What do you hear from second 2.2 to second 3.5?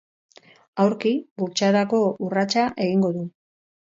urratsa egingo du.